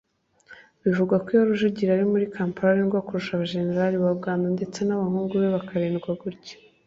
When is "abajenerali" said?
3.33-3.95